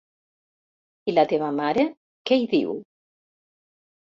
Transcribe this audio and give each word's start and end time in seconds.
I 1.11 1.13
la 1.15 1.25
teva 1.33 1.49
mare, 1.59 1.85
què 2.31 2.41
hi 2.45 2.49
diu? 2.55 2.75